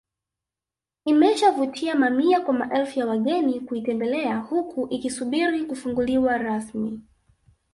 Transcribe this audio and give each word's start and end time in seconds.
Imeshavutia 1.05 1.95
mamia 1.95 2.39
kwa 2.41 2.53
maelfu 2.53 2.99
ya 2.99 3.05
wageni 3.05 3.59
kuitembelea 3.59 4.37
huku 4.37 4.87
ikisubiri 4.89 5.65
kufunguliwa 5.65 6.37
rasmi 6.37 7.01